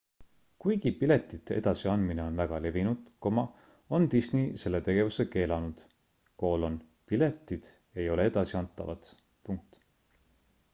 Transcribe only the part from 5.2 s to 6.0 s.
keelanud